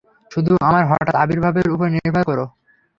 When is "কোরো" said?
2.29-2.45